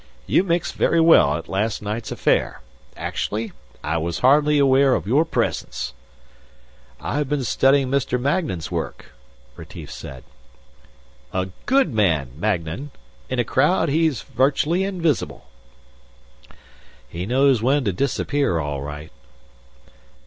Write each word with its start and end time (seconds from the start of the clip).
"You 0.25 0.43
mixed 0.43 0.73
very 0.73 0.99
well 0.99 1.37
at 1.37 1.47
last 1.47 1.79
night's 1.79 2.11
affair. 2.11 2.61
Actually, 2.97 3.51
I 3.83 3.99
was 3.99 4.17
hardly 4.25 4.57
aware 4.57 4.95
of 4.95 5.05
your 5.05 5.25
presence." 5.25 5.93
"I've 6.99 7.29
been 7.29 7.43
studying 7.43 7.91
Mr. 7.91 8.19
Magnan's 8.19 8.71
work," 8.71 9.11
Retief 9.55 9.91
said. 9.91 10.23
"A 11.31 11.49
good 11.67 11.93
man, 11.93 12.31
Magnan. 12.35 12.89
In 13.29 13.37
a 13.37 13.43
crowd, 13.43 13.89
he's 13.89 14.23
virtually 14.23 14.83
invisible." 14.83 15.45
"He 17.07 17.27
knows 17.27 17.61
when 17.61 17.83
to 17.83 17.93
disappear 17.93 18.57
all 18.57 18.81
right." 18.81 19.11